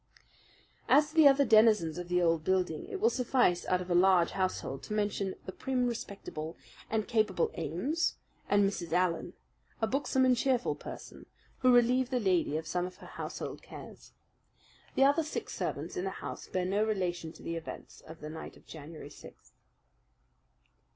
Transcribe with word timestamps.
As 0.89 1.09
to 1.09 1.15
the 1.15 1.27
other 1.27 1.45
denizens 1.45 1.99
of 1.99 2.07
the 2.07 2.23
old 2.23 2.43
building, 2.43 2.87
it 2.87 2.99
will 2.99 3.11
suffice 3.11 3.67
out 3.67 3.81
of 3.81 3.91
a 3.91 3.93
large 3.93 4.31
household 4.31 4.81
to 4.85 4.93
mention 4.93 5.35
the 5.45 5.51
prim, 5.51 5.85
respectable, 5.85 6.57
and 6.89 7.07
capable 7.07 7.51
Ames, 7.53 8.15
and 8.49 8.67
Mrs. 8.67 8.93
Allen, 8.93 9.33
a 9.79 9.85
buxom 9.85 10.25
and 10.25 10.35
cheerful 10.35 10.73
person, 10.73 11.27
who 11.59 11.71
relieved 11.71 12.09
the 12.09 12.19
lady 12.19 12.57
of 12.57 12.65
some 12.65 12.87
of 12.87 12.95
her 12.95 13.05
household 13.13 13.61
cares. 13.61 14.13
The 14.95 15.03
other 15.03 15.21
six 15.21 15.53
servants 15.55 15.95
in 15.95 16.03
the 16.05 16.09
house 16.09 16.47
bear 16.47 16.65
no 16.65 16.83
relation 16.83 17.31
to 17.33 17.43
the 17.43 17.55
events 17.55 18.01
of 18.07 18.21
the 18.21 18.29
night 18.31 18.57
of 18.57 18.65
January 18.65 19.09
6th. 19.11 19.51